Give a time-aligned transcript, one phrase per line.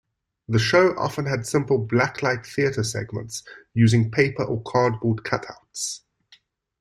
[0.47, 3.43] The show often had simple black light theatre segments
[3.75, 5.99] using paper or cardboard cutouts.